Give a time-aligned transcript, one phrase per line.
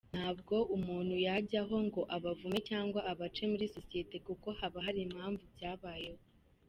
[0.15, 6.21] Ntabwo umuntu yajyaho ngo abavume cyangwa abace muri sosiyete kuko haba hari impamvu byabayeho”.